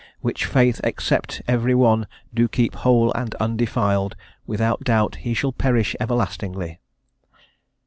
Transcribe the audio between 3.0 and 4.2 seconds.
and undefiled,